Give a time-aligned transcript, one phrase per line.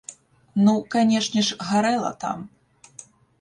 [0.67, 2.39] Ну, канешне ж, гарэла там!